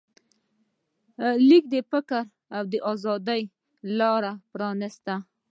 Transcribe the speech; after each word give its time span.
لیک 1.47 1.63
د 1.73 1.75
فکر 1.91 2.21
د 2.71 2.73
ازادۍ 2.91 3.43
لاره 3.99 4.31
پرانسته. 4.53 5.15